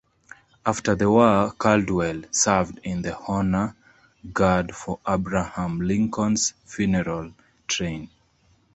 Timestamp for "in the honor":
2.83-3.75